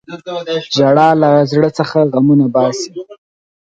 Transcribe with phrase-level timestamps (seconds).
[0.77, 2.89] •ژړا له زړه څخه غمونه باسي.